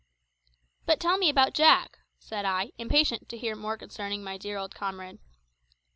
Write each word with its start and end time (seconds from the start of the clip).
"But 0.87 0.99
tell 0.99 1.19
me 1.19 1.29
about 1.29 1.53
Jack," 1.53 1.99
said 2.17 2.43
I, 2.43 2.71
impatient 2.79 3.29
to 3.29 3.37
hear 3.37 3.55
more 3.55 3.77
concerning 3.77 4.23
my 4.23 4.35
dear 4.35 4.57
old 4.57 4.73
comrade. 4.73 5.19